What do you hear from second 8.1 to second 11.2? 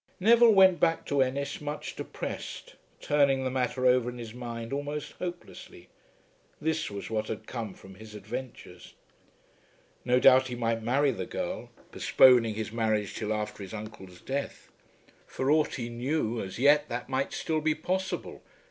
adventures! No doubt he might marry